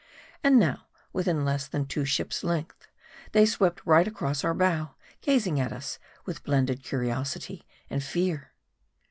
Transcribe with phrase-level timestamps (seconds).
[0.43, 2.87] And now, within less than two ships' lengths,
[3.33, 8.51] they swept right across our bow, gazing at us with blended curiosity and fear.